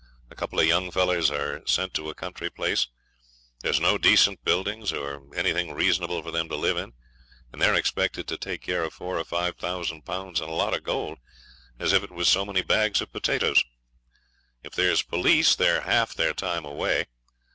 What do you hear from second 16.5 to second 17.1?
away.